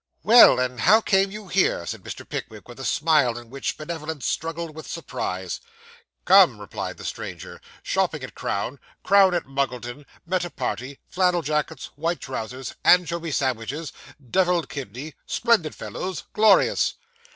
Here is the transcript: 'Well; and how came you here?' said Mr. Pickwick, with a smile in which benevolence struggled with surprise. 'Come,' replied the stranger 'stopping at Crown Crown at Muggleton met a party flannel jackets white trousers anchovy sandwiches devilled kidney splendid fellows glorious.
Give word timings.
'Well; 0.23 0.59
and 0.59 0.79
how 0.79 0.99
came 0.99 1.29
you 1.29 1.47
here?' 1.47 1.85
said 1.85 2.01
Mr. 2.01 2.27
Pickwick, 2.27 2.67
with 2.67 2.79
a 2.79 2.83
smile 2.83 3.37
in 3.37 3.51
which 3.51 3.77
benevolence 3.77 4.25
struggled 4.25 4.75
with 4.75 4.87
surprise. 4.87 5.61
'Come,' 6.25 6.59
replied 6.59 6.97
the 6.97 7.03
stranger 7.03 7.61
'stopping 7.83 8.23
at 8.23 8.33
Crown 8.33 8.79
Crown 9.03 9.35
at 9.35 9.45
Muggleton 9.45 10.07
met 10.25 10.43
a 10.43 10.49
party 10.49 10.97
flannel 11.07 11.43
jackets 11.43 11.91
white 11.95 12.19
trousers 12.19 12.73
anchovy 12.83 13.31
sandwiches 13.31 13.93
devilled 14.31 14.69
kidney 14.69 15.13
splendid 15.27 15.75
fellows 15.75 16.23
glorious. 16.33 16.95